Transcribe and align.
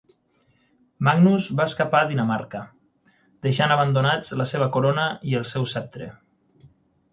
Magnus 1.07 1.49
va 1.59 1.67
escapar 1.71 2.01
a 2.05 2.07
Dinamarca, 2.13 2.63
deixant 3.49 3.75
abandonats 3.77 4.35
la 4.43 4.49
seva 4.55 4.71
corona 4.79 5.07
i 5.33 5.39
el 5.43 5.49
seu 5.55 5.71
ceptre. 5.77 6.11